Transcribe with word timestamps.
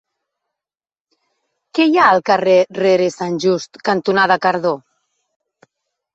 Què 1.77 1.85
hi 1.89 1.99
ha 1.99 2.07
al 2.13 2.23
carrer 2.31 2.57
Rere 2.79 3.11
Sant 3.17 3.37
Just 3.45 3.83
cantonada 3.91 4.41
Cardó? 4.49 4.75